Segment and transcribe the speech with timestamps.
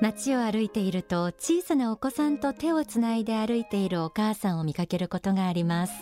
[0.00, 5.92] 街を歩いていると小さなお子さんと手をつないで歩いているお母さんを見かけることがあります。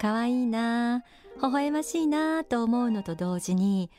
[0.00, 1.04] 可愛いな
[1.42, 3.90] 微笑ましいなと思うのと同時に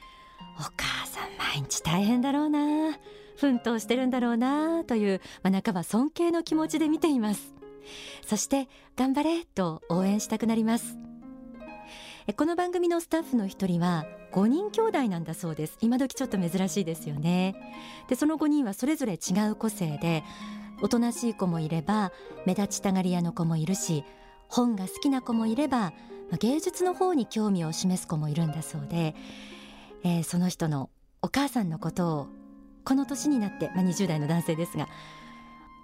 [0.60, 2.98] お母さん毎日大変だろうな
[3.38, 7.54] 奮闘してるんだろうなという、まあ、半ば尊敬の気持ちで見ています。
[8.26, 10.98] そして頑張れと応援したくなります。
[12.38, 15.78] この番組のスタッフの一人は5人兄弟なんだそうです。
[15.82, 17.56] 今時ちょっと珍しいですよね。
[18.08, 20.24] でその5人はそれぞれ違う個性で
[20.82, 22.12] おとなしい子もいれば
[22.46, 24.04] 目立ちたがり屋の子もいるし
[24.48, 25.94] 本が好きな子もいれば
[26.40, 29.16] 芸術の方に興味を示す子もいるんだそうで、
[30.04, 30.90] えー、その人の
[31.22, 32.28] お母さんのことを
[32.84, 34.88] この年になって、まあ、20代の男性ですが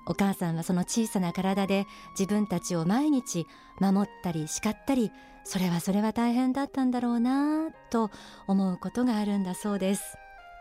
[0.08, 1.86] お母さんはその小さな体で
[2.18, 3.46] 自分たちを毎日
[3.80, 5.12] 守ったり叱ったり
[5.44, 8.10] それはそれは大変だったんだろうなと
[8.48, 10.18] 思うことがあるんだそうです。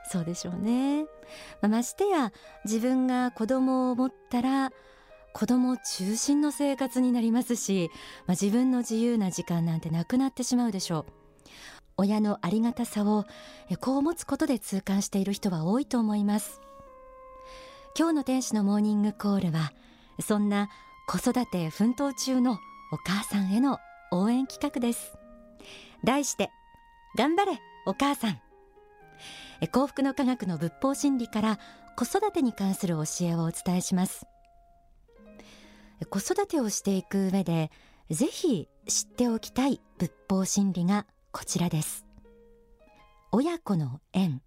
[0.08, 1.08] そうでしょうね、ま
[1.62, 2.32] あ、ましてや
[2.64, 4.70] 自分が子供を持ったら
[5.32, 7.90] 子供中心の生活になりますし、
[8.26, 11.04] まあ、自分の自由な時間なんてなくなってしまうでしょう。
[11.98, 13.24] 親のありがたさを
[13.80, 16.60] こう持つことで痛感している人は多いと思います。
[17.98, 19.72] 今日の天使のモーニングコールは
[20.20, 20.68] そんな
[21.08, 22.58] 子育て奮闘中の
[22.92, 23.78] お母さんへの
[24.12, 25.14] 応援企画です。
[26.04, 26.50] 題して
[27.16, 28.40] 頑張れお母さん。
[29.72, 31.58] 幸福の科学の仏法真理から
[31.96, 34.26] 子育てに関する教えをお伝えします。
[36.10, 37.70] 子育てをしていく上で
[38.10, 42.04] ぜひ知っておきたい仏法真理がこちらです。
[43.32, 44.42] 親子の縁。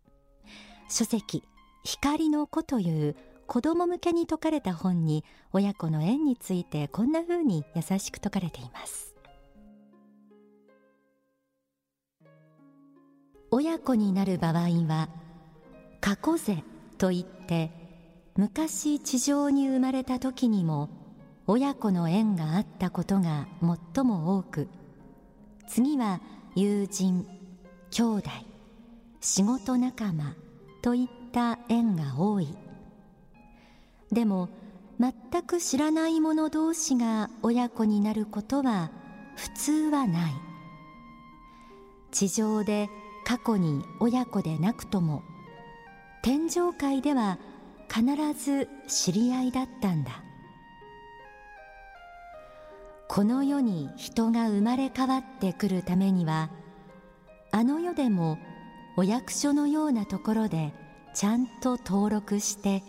[0.87, 1.43] 書籍
[1.83, 3.15] 光の子という
[3.49, 9.15] 子供向けに説かれた本に親子の縁についてこんな風に優しく説かれています。
[13.49, 14.53] 親子になる場合
[14.87, 15.09] は
[15.99, 16.63] 過去世
[16.99, 17.71] といって
[18.35, 20.87] 昔地上に生まれた時にも
[21.47, 23.47] 親子の縁があったことが
[23.95, 24.67] 最も多く
[25.67, 26.21] 次は
[26.55, 27.25] 友人
[27.89, 28.29] 兄弟
[29.21, 30.35] 仕事仲間
[30.83, 32.68] といった縁が多い。
[34.11, 34.49] でも
[34.99, 38.91] 全く知らない者同士が親子になることは
[39.35, 40.33] 普通はない。
[42.11, 42.89] 地上で
[43.25, 45.23] 過去に親子でなくとも
[46.23, 47.37] 天上界では
[47.87, 48.03] 必
[48.33, 50.23] ず知り合いだったんだ。
[53.07, 56.51] この世に人が生まれ変わってくるためには
[57.51, 58.37] あの世でも
[58.97, 60.73] お役所のようなところで
[61.15, 62.83] ちゃんと登録して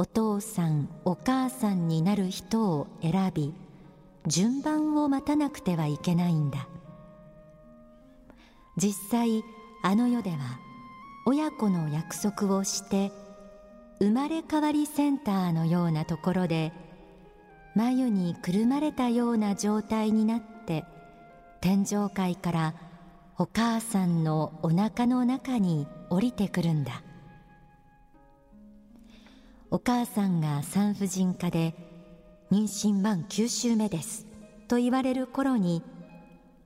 [0.00, 3.52] お父さんお母さんになる人を選び
[4.26, 6.66] 順番を待たなくてはいけないんだ。
[8.78, 9.44] 実際
[9.82, 10.58] あの世では
[11.26, 13.12] 親子の約束をして
[13.98, 16.72] 生まれ変わりセンターのようなところで
[17.74, 20.86] 眉にくるまれたような状態になって
[21.60, 22.74] 天上界から
[23.36, 27.02] お母さんのお腹の中に降りてくるんだ。
[29.72, 31.74] お母さんが産婦人科で
[32.50, 34.26] 妊娠満9週目です
[34.66, 35.84] と言われる頃に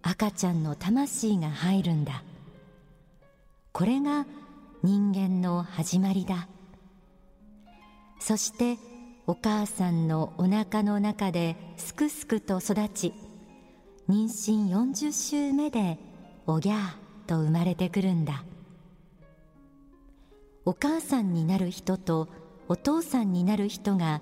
[0.01, 2.25] 赤ちゃんの魂が入るんだ。
[3.73, 4.27] これが
[4.83, 6.49] 人間の始まりだ。
[8.21, 8.79] そして
[9.27, 13.13] お母さんのお腹の中ですくすくと育ち
[14.09, 15.99] 妊娠40週目で
[16.47, 18.45] おぎゃーと生まれてくるんだ。
[20.65, 22.29] お母さんになる人と
[22.69, 24.21] お父さんになる人が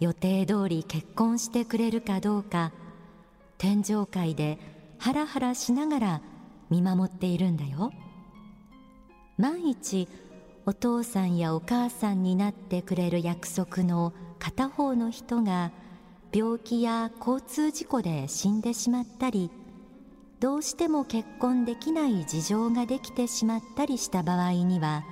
[0.00, 2.72] 予定通り結婚してくれるかどうか
[3.56, 4.58] 天上界で
[4.98, 6.20] ハラハラしながら
[6.70, 7.92] 見守っているんだよ。
[9.38, 10.08] 万一
[10.66, 15.70] お父さんやお母さんになってくれる約束の片方の人が
[16.32, 19.50] 病気や交通事故で死んでしまったり
[20.40, 25.04] どうしても結婚できない事情ができてしまったりした場合には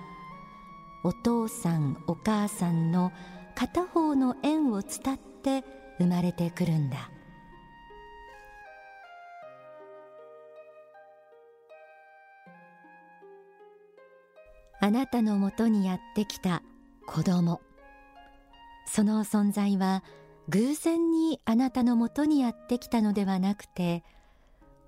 [1.06, 3.12] お父さんお母さんの
[3.54, 5.62] 片方の縁を伝って
[5.98, 7.12] 生まれてくるんだ。
[14.80, 16.64] あなたのもとにやってきた
[17.06, 17.60] 子供。
[18.84, 20.02] その存在は
[20.48, 24.02] 偶然にあなたのもとにやってきたのではなくて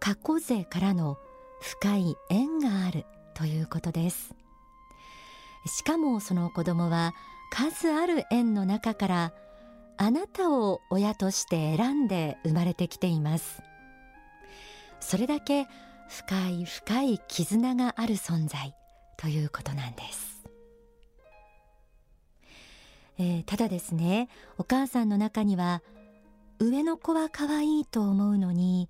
[0.00, 1.16] 過去世からの
[1.60, 4.34] 深い縁があるということです。
[5.68, 7.14] しかもその子供は
[7.50, 9.32] 数ある縁の中から
[9.96, 13.62] あなたを親として選んで生まれてきています。
[15.00, 15.66] それだけ
[16.08, 18.74] 深い深い絆がある存在
[19.16, 20.28] ということなんです。
[23.18, 24.28] えー、ただですね
[24.58, 25.82] お母さんの中には
[26.60, 28.88] 上の子は可愛いと思うのに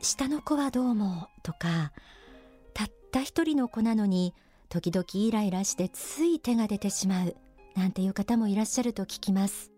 [0.00, 1.92] 下の子はどうもとか
[2.74, 4.34] たった一人の子なのに
[4.70, 7.34] 時々イライラしてつい手が出てしまう
[7.74, 9.72] なんていう方もいらっしゃると聞きます。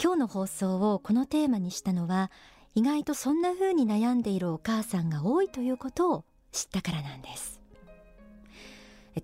[0.00, 2.30] 今日の放送をこのテーマにしたのは
[2.76, 7.60] 意外とそんな風に悩んでいるお母さんが多いということを知ったからなんです。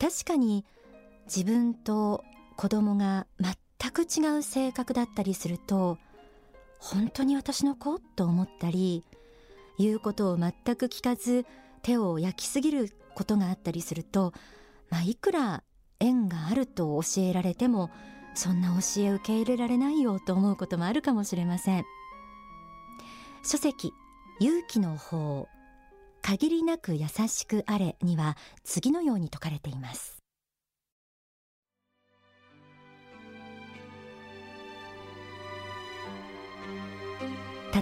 [0.00, 0.64] 確かに
[1.26, 2.24] 自分と
[2.56, 5.98] 子供が全く違う性格だったりすると
[6.80, 8.00] 本当に私の子？
[8.16, 9.04] と思ったり
[9.78, 11.46] 言うことを全く聞かず
[11.82, 14.32] 手を焼きすぎることがあったりすると、
[14.90, 15.62] まあ、いくら
[16.00, 17.90] 縁があると教えられても
[18.34, 21.84] そんな教え受け入れられないよと思うこともあるかもしれません。
[23.44, 23.92] 書籍
[24.40, 25.48] 勇気の法
[26.22, 30.22] 限りなく優しくあれには次のように説かれています。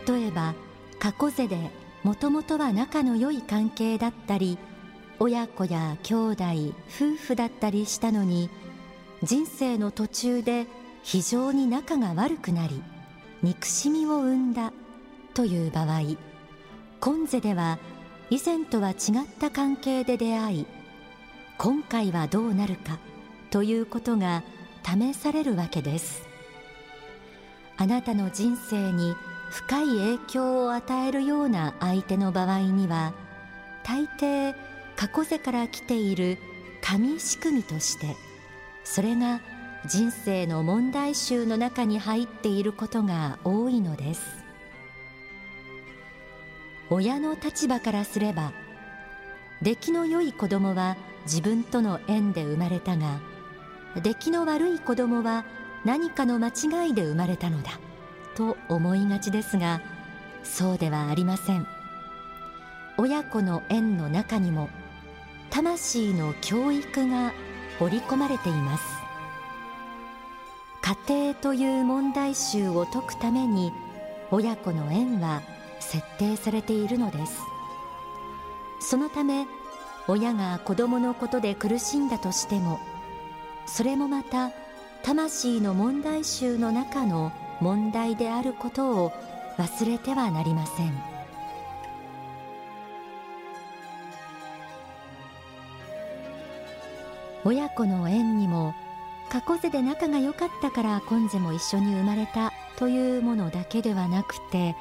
[0.06, 0.54] 例えば
[0.98, 1.70] 過去世で
[2.02, 4.58] もともとは仲の良い関係だったり
[5.20, 6.44] 親子や兄弟
[6.88, 8.48] 夫婦だったりしたのに
[9.22, 10.66] 人生の途中で
[11.02, 12.82] 非常に仲が悪くなり
[13.42, 14.72] 憎しみを生んだ
[15.34, 16.16] という場合
[17.00, 17.78] 今世では
[18.30, 18.96] 以前とは違っ
[19.38, 20.66] た関係で出会い
[21.58, 22.98] 今回はどうなるか
[23.50, 24.42] ということが
[24.82, 26.22] 試されるわけです。
[27.76, 29.14] あなたの人生に
[29.50, 33.12] 深い影響を与えるような相手の場合には
[33.82, 34.54] 大抵
[35.00, 36.36] 過去世から来ている
[36.82, 38.16] 神仕組みとして
[38.84, 39.40] それが
[39.86, 44.20] 人生の問題集の中に入っていることが多いのです。
[46.90, 48.52] 親の立場からすれば
[49.62, 53.20] 出来の良い子供は自分との縁で生まれたが
[54.02, 55.46] 出来の悪い子供は
[55.82, 57.80] 何かの間違いで生まれたのだ
[58.34, 59.80] と思いがちですが
[60.42, 61.66] そうではありません。
[62.98, 64.68] 親子の縁の中にも
[65.50, 67.32] 魂の教育が
[67.80, 68.84] 織り込まれています。
[70.82, 73.72] 家庭という問題集を解くために
[74.30, 75.42] 親子の縁は
[75.80, 77.38] 設定されているのです。
[78.80, 79.46] そのため
[80.08, 82.80] 親が子供のことで苦しんだとしても
[83.66, 84.50] それもまた
[85.02, 89.12] 魂の問題集の中の問題であることを
[89.58, 91.09] 忘れてはなりません。
[97.44, 98.74] 親子の縁にも
[99.30, 104.74] 過去世で仲が良かったから今世も一緒に生まれたというものだけではなくて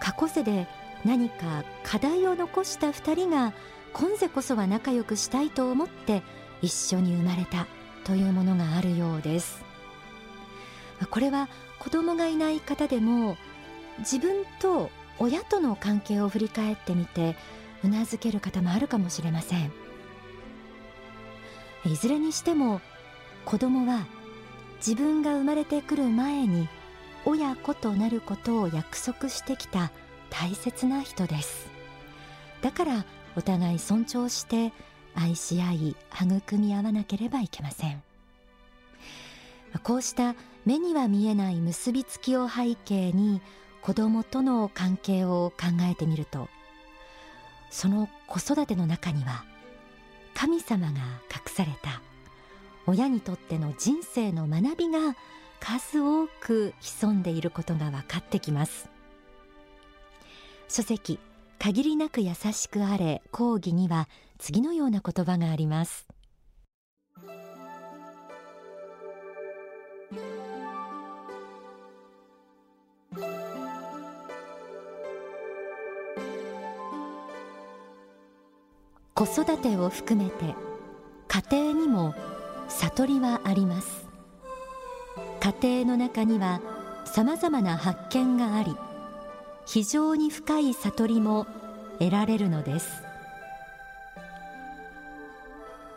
[0.00, 0.66] 過去世で
[1.04, 3.52] 何か課題を残した2人が
[3.92, 6.22] 今世こそは仲良くしたいと思って
[6.62, 7.66] 一緒に生まれた
[8.04, 9.64] というものがあるようです。
[11.10, 11.48] これは
[11.78, 13.36] 子供がいない方でも
[13.98, 17.36] 自分と親との関係を振り返ってみて
[17.84, 19.85] うなずける方もあるかもしれません。
[21.86, 22.80] いずれにしても
[23.44, 24.06] 子供は
[24.78, 26.68] 自分が生まれてくる前に
[27.24, 29.90] 親子となることを約束してきた
[30.30, 31.66] 大切な人です。
[32.62, 33.04] だから
[33.36, 34.72] お互い尊重して
[35.14, 35.96] 愛し合い
[36.40, 38.02] 育み合わなければいけません。
[39.82, 40.34] こうした
[40.64, 43.40] 目には見えない結びつきを背景に
[43.82, 46.48] 子供との関係を考えてみると
[47.70, 49.44] その子育ての中には
[50.36, 50.98] 神様が
[51.34, 52.02] 隠された。
[52.86, 55.16] 親にとっての人生の学びが
[55.60, 58.90] 数多く潜んでいることが分かってきます。
[60.68, 61.18] 書籍
[61.58, 66.06] 限りなく優しくあれ講義には次のような言葉があります。
[79.16, 80.54] 子育てを含めて
[81.26, 82.14] 家庭にも
[82.68, 84.06] 悟りはあります。
[85.40, 86.60] 家庭の中には
[87.06, 88.76] さまざまな発見があり
[89.64, 91.46] 非常に深い悟りも
[91.98, 92.90] 得られるのです。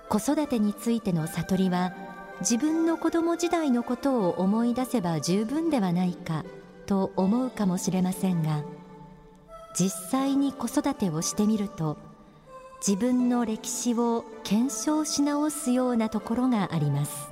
[0.07, 1.91] 子育てについての悟りは
[2.39, 6.45] 自分の子供時代のことを思い出せば十分ではないか
[6.85, 8.63] と思うかもしれませんが
[9.77, 12.08] 実際に子育てをしてみると
[12.85, 17.29] 自分の歴史を検証し直すようなところがあります。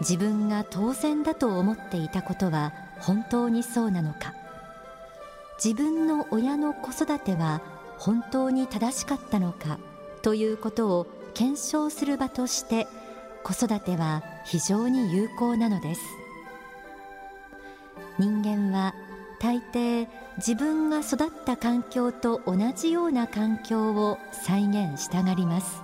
[0.00, 4.34] 自分が当然だと思っていたことは本当にそうなのか。
[5.62, 7.62] 自分の親の子育ては
[7.98, 9.78] 本当に正しかったのか
[10.20, 12.86] ということを検証する場として
[13.42, 16.02] 子育ては非常に有効なのです。
[18.18, 18.94] 人間は
[19.40, 25.82] 大抵自分が育った環境と同じような環境を再現したがります。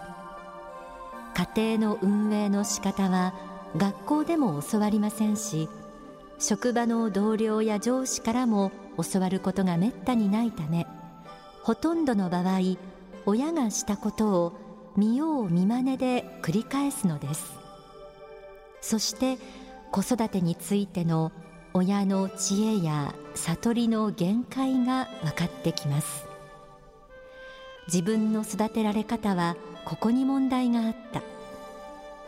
[1.35, 3.35] 家庭の運営の仕方は
[3.77, 5.69] 学校でも教わりませんし
[6.39, 8.71] 職場の同僚や上司からも
[9.13, 10.87] 教わることがめったにないため
[11.63, 12.77] ほとんどの場合
[13.25, 17.53] 親がしたことを見よう見まねで繰り返すのです。
[18.83, 19.39] そして
[19.91, 21.33] 子育てについての
[21.75, 26.27] 親の知恵や悟りの限界が分かってきます。
[27.87, 31.23] 自分の育てられ方はここに問題があった。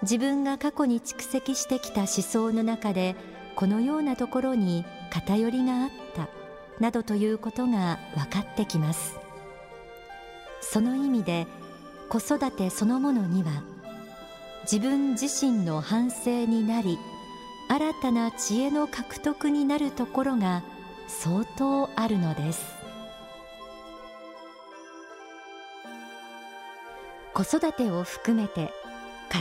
[0.02, 3.16] 自分が過去に蓄積してきた思想の中で
[3.54, 6.28] このようなところに偏りがあった。
[6.80, 9.16] などということが分かってきます。
[10.60, 11.46] その意味で
[12.08, 13.62] 子育てそのものには
[14.62, 16.98] 自分自身の反省になり
[17.68, 20.62] 新たな知恵の獲得になるところが
[21.06, 22.74] 相当あるのです。
[27.32, 28.72] 子育てを含めて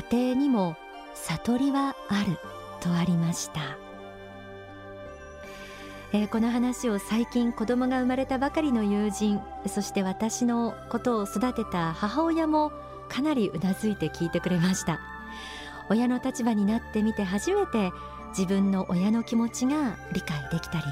[0.10, 0.76] 家庭にも
[1.14, 2.40] 悟りはある
[2.80, 3.78] とありました。
[6.12, 12.72] えー、この話を最近子供が生まれたばかりの友人そして私のことを育てた母親も
[13.10, 15.00] かなりうなずいて聞いてくれました。
[15.90, 17.92] 親の立場になってみて初めて
[18.30, 20.84] 自分の親の気持ちが理解できたり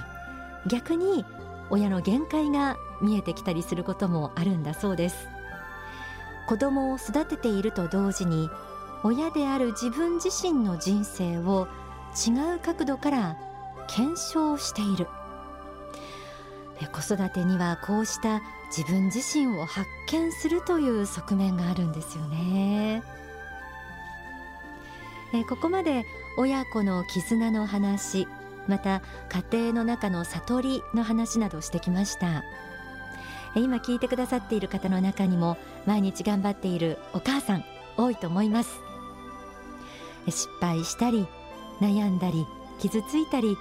[0.67, 1.25] 逆に
[1.69, 5.27] 親の限界が見えてきたりすることもあるんだそうです。
[6.48, 8.50] 子供を育てていると同時に
[9.03, 11.67] 親である自分自身の人生を
[12.27, 13.38] 違う角度から
[13.88, 15.07] 検証している。
[16.91, 18.41] 子育てにはこうした
[18.75, 23.03] 自分自身を発見するという側面があるんですよね。
[25.47, 26.05] ここまで
[26.38, 28.27] 親子の絆の話
[28.67, 29.01] また
[29.51, 32.43] 家庭の中の悟りの話などしてきました。
[33.55, 37.65] 今聞いてくださっている方の中にも毎日頑張っているお母さん
[37.97, 38.79] 多いと思います。
[40.29, 41.27] 失敗したり
[41.81, 42.45] 悩んだり
[42.79, 43.57] 傷ついたり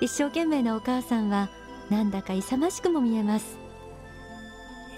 [0.00, 1.48] 一生懸命なお母さんは
[1.88, 3.58] なんだか勇ましくも見えます。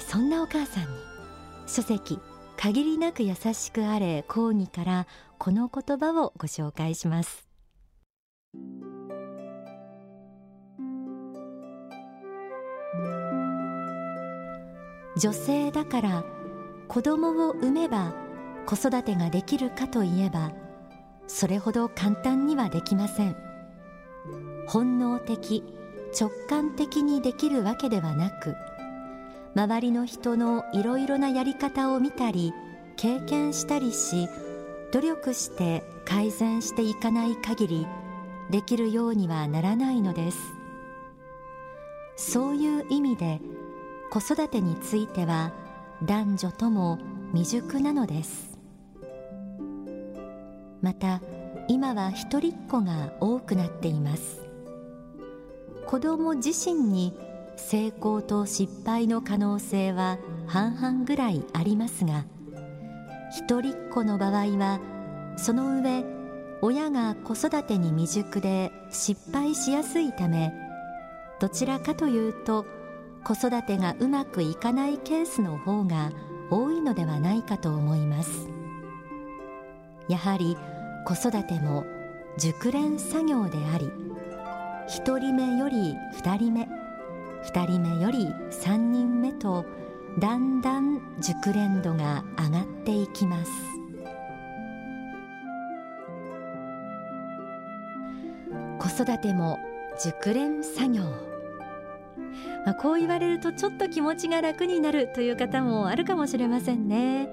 [0.00, 0.88] そんなお母さんに
[1.66, 2.18] 書籍
[2.60, 5.06] 限りなく優しくあれ講義から
[5.38, 7.46] この言葉をご紹介します。
[15.16, 16.24] 女性だから
[16.88, 18.12] 子供を産めば
[18.66, 20.50] 子育てができるかといえば
[21.28, 23.36] それほど簡単にはできません。
[24.66, 25.62] 本能的
[26.18, 28.56] 直感的にできるわけではなく
[29.58, 32.54] 周りの人のいろいろなやり方を見たり
[32.96, 34.28] 経験したりし
[34.92, 37.86] 努力して改善していかない限り
[38.50, 40.38] できるようにはならないのです。
[42.14, 43.40] そういう意味で
[44.12, 45.52] 子育てについては
[46.04, 47.00] 男女とも
[47.34, 48.56] 未熟なのです。
[50.80, 51.20] また
[51.66, 54.40] 今は一人っ子が多くなっています。
[55.84, 57.12] 子供自身に
[57.58, 62.24] 成功と失敗の可能性は半々ぐらいありますが
[63.36, 64.80] 一人っ子の場合は
[65.36, 66.04] その上
[66.62, 70.52] 親が子育てに未熟で失敗しやすいため
[71.40, 72.64] どちらかというと
[73.24, 76.10] 子育てがうまくいかないケースの方が
[76.50, 78.48] 多いのではないかと思います。
[80.08, 80.56] やはり
[81.04, 81.84] 子育ても
[82.38, 83.90] 熟練作業であり
[84.88, 86.68] 1人目より2人目
[87.48, 89.64] 2人目より3人目と
[90.18, 93.50] だんだん熟練度が上がっていきます。
[98.78, 99.58] 子育ても
[100.02, 101.02] 熟練作業、
[102.64, 107.28] まあ、こう言われるとちょっと気持ちが楽になるという方もあるかもしれませんね。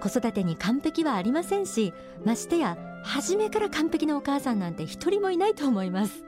[0.00, 1.92] 子育てに完璧はありませんし
[2.24, 6.24] ましてや初めから完璧なお母さんなんて一人もいないと思います。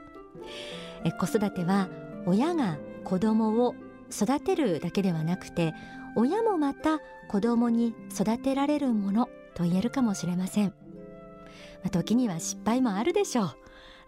[1.03, 1.89] え子育ては
[2.25, 3.75] 親が子供を
[4.11, 5.73] 育てるだけではなくて
[6.15, 10.73] 親もまた子供に育てられるものと言えるかもしれません、ま
[11.87, 13.55] あ、時には失敗もあるでしょう。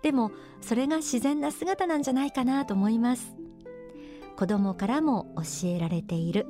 [0.01, 3.35] でもそれが自然な姿なんじゃないかなと思います。
[4.35, 6.47] 子供からも教えられている。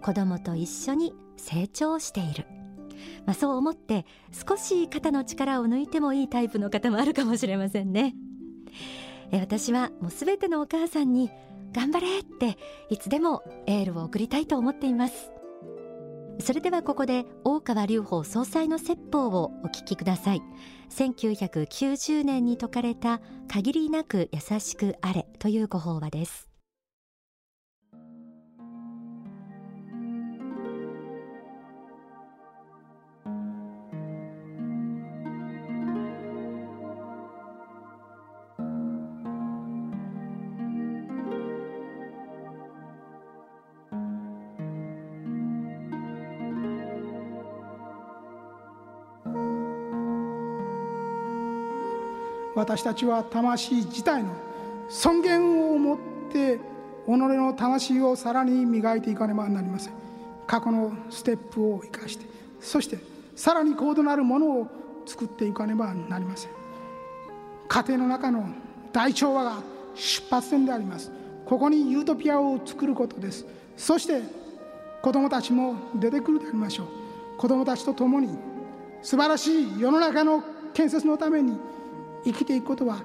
[0.00, 2.46] 子供と一緒に成長している。
[3.26, 8.14] まあ、そう思って少し肩の力を抜いてもいいタイプの方もあるかもしれませんね。
[9.32, 11.30] 私はもうすべてのお母さんに
[11.76, 12.56] 頑張れって
[12.88, 15.30] いつでもエールを送りたいと思っています。
[16.40, 20.42] それではここで大川隆法総裁の説法をお聞きください。
[20.90, 26.55] 1990年に説かれた限りなく優しくあれというご法話です。
[52.66, 54.32] 私たちは魂自体の
[54.88, 55.98] 尊厳を持っ
[56.32, 56.58] て
[57.06, 59.92] 己の魂をさらに磨いていかねばなりません。
[60.48, 62.26] 過去のステップを生かして
[62.60, 62.98] そして
[63.36, 64.68] さらに高度なるものを
[65.06, 66.50] 作っていかねばなりません。
[67.68, 68.48] 家庭の中の
[68.92, 69.62] 大調和が
[69.94, 71.12] 出発点であります。
[71.44, 73.46] ここにユートピアを作ることです。
[73.76, 74.22] そして
[75.02, 76.86] 子供たちも出てくるでありましょう。
[77.38, 78.36] 子供たちと共に
[79.02, 80.42] 素晴らしい世の中の
[80.74, 81.56] 建設のために
[82.26, 83.02] 生きていくことは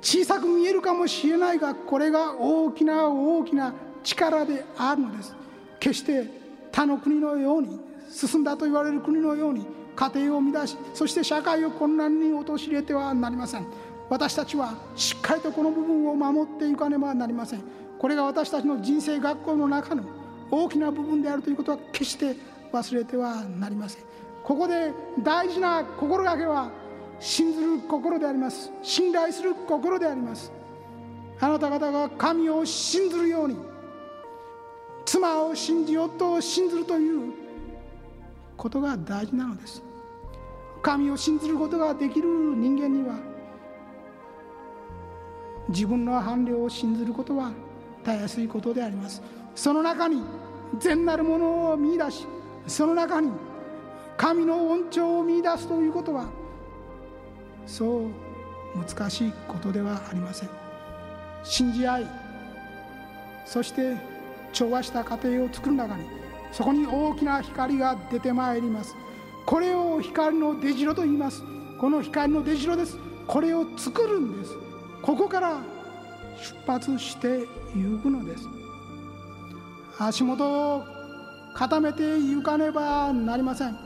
[0.00, 5.34] 小さく見えるかもしれないがこれが大きな大きな力であるのです。
[5.78, 6.26] 決して
[6.72, 7.78] 他の国のように
[8.10, 13.66] 進んだと言われる国のように家庭を乱しそして社会を混乱に陥れてはなりません。
[14.08, 17.62] 私たちはしっかりとこの部分を守っていかねばなりません。
[17.98, 20.04] これが私たちの人生学校の中の
[20.50, 22.36] 大きな部分であるということは決して
[22.72, 24.02] 忘れてはなりません。
[24.44, 24.92] ここで
[25.24, 26.70] 大事な心がけは
[27.18, 28.70] 信ずる心であります。
[28.82, 30.52] 信頼する心であります。
[31.40, 33.56] あなた方が神を信ずるように
[35.04, 37.32] 妻を信じ夫を信ずるという
[38.56, 39.82] ことが大事なのです。
[40.82, 43.18] 神を信ずることができる人間には
[45.68, 47.52] 自分の伴侶を信ずることは
[48.04, 49.22] たやすいことであります。
[49.54, 50.22] その中に
[50.78, 52.26] 善なるものを見いだし
[52.66, 53.30] その中に
[54.16, 56.28] 神の恩寵を見いだすということは
[57.66, 58.10] そう
[58.76, 60.48] 難しいことではありません。
[61.44, 62.06] 信じ合い。
[63.44, 63.96] そして
[64.52, 66.04] 調和した家庭を作る中に
[66.52, 68.94] そこに大きな光が出てまいります。
[69.44, 71.42] これを光の出城と言います。
[71.78, 72.96] この光の出城です。
[73.26, 74.52] これを作るんです。
[75.02, 75.60] ここから
[76.38, 77.40] 出発して
[77.74, 78.44] 行くのです。
[79.98, 80.84] 足元を
[81.54, 83.76] 固めて行かねばなりません。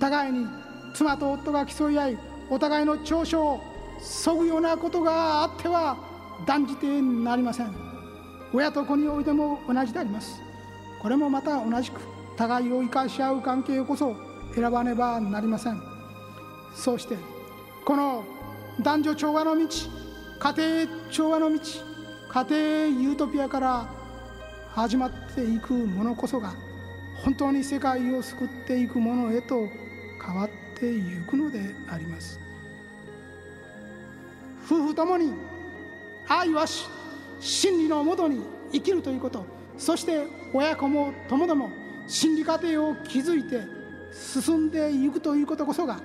[0.00, 0.46] 互いに
[0.94, 2.18] 妻と夫が競い合い
[2.50, 3.60] お互いの長所を
[4.00, 5.96] そぐようなことがあっては
[6.46, 7.74] 断じてなりません。
[8.52, 10.40] 親と子においても同じであります。
[11.00, 12.00] これもまた同じく
[12.36, 14.16] 互いを生かし合う関係こそ
[14.54, 15.82] 選ばねばなりません。
[16.74, 17.16] そうして
[17.84, 18.24] この
[18.80, 19.66] 男女調和の道
[20.38, 21.60] 家庭調和の道
[22.30, 22.56] 家庭
[23.02, 23.88] ユートピアから
[24.70, 26.52] 始まっていくものこそが
[27.24, 29.66] 本当に世界を救っていくものへと
[30.24, 32.38] 変わっててゆくのであります。
[34.66, 35.32] 夫婦ともに
[36.28, 36.86] 愛はし
[37.40, 39.44] 真理のもとに生きるということ。
[39.76, 41.70] そして親子も友ども
[42.06, 43.62] 真理家庭を築いて
[44.12, 46.00] 進んでいくということこそが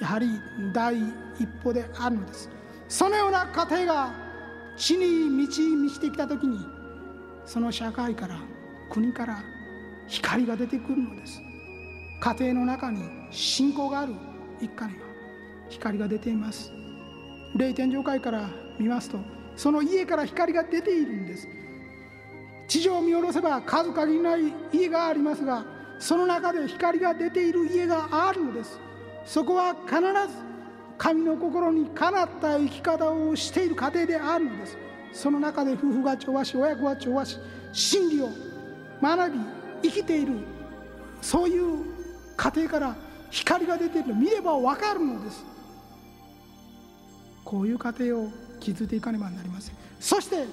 [0.00, 0.28] やはり
[0.72, 0.96] 第
[1.38, 2.50] 一歩であるのです。
[2.88, 4.14] そのような家庭が
[4.76, 6.58] 地に満ち満ちてきた時に
[7.46, 8.38] その社会から
[8.90, 9.42] 国から
[10.06, 11.40] 光が出てくるのです。
[12.20, 13.02] 家庭の中に
[13.34, 14.14] 信仰がある
[14.60, 15.00] 一家には
[15.68, 16.72] 光が出ています。
[17.56, 19.18] 霊天上界から見ますと
[19.56, 21.48] その家から光が出ているんです。
[22.66, 25.64] 地上を見下ろせば数限りない家がありますが
[25.98, 28.78] その中で光が出ている家があるのです。
[29.24, 30.04] そこは必ず
[30.96, 34.78] 神の心にかなった生き方をしている家庭であるのです。
[35.12, 37.38] その中で夫婦が調和し親子が調和し
[37.72, 38.28] 真理を
[39.00, 39.38] 学び
[39.82, 40.34] 生きている
[41.20, 41.84] そういう
[42.36, 42.96] 家庭から
[43.34, 45.44] 光が出ているの見れば分かるのです。
[47.44, 48.28] こういう家庭を
[48.60, 49.74] 築いていかねばなりません。
[49.98, 50.46] そして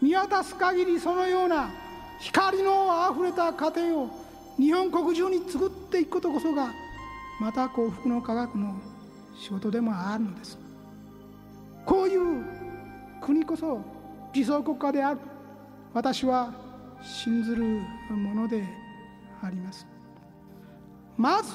[0.00, 1.68] 見渡す限りそのような
[2.18, 4.08] 光のあふれた家庭を
[4.58, 6.72] 日本国中に作っていくことこそが
[7.38, 8.74] また幸福の科学の
[9.38, 10.58] 仕事でもあるのです。
[11.84, 12.44] こういう
[13.20, 13.82] 国こそ
[14.32, 15.20] 理想国家である。
[15.92, 16.54] 私は
[17.02, 17.62] 信ずる
[18.10, 18.64] もので
[19.42, 19.86] あります。
[21.18, 21.52] まず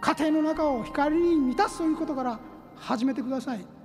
[0.00, 2.40] 家庭の中を光に満たすということから
[2.76, 3.80] 始めてください。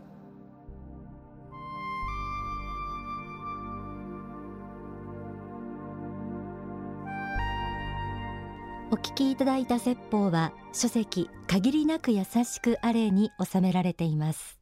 [8.92, 14.58] お聞きいただいた説法は書籍限りなく優しくあれに収められています。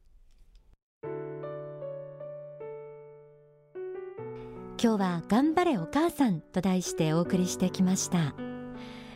[4.82, 8.34] 今日は頑張れお母さんと題してお送りしてきました。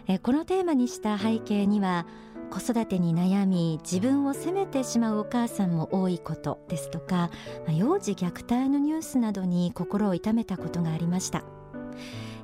[0.07, 2.07] えこのテーマにした背景には
[2.51, 7.31] 子育てに悩み自分を責めてしまうお母さんも多いことですとか
[7.69, 11.45] 幼児虐待のニュースなどに心を痛めたことがありました。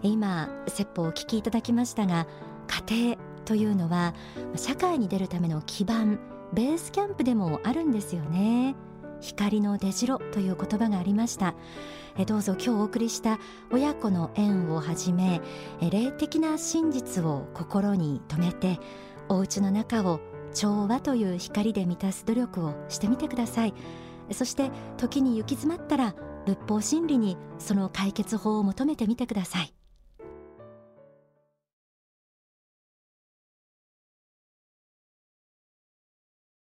[0.03, 2.27] 今説法をお聞きいただきましたが
[2.89, 4.15] 家庭というのは
[4.57, 6.21] 社会に出るための基盤
[6.53, 8.75] ベースキャンプでもあるんですよね。
[9.21, 11.55] 光の出城という言葉がありました。
[12.27, 13.39] どうぞ今日お送りした
[13.73, 15.41] 親子の縁をはじめ
[15.81, 18.79] 霊的な真実を心に留めて
[19.29, 20.21] お家の中を
[20.53, 23.75] 調和という光で満たす努力をしてみてください。
[24.33, 26.15] そして時に行き詰まったら
[26.47, 29.75] 仏法真理にその解決法を求めてみてください。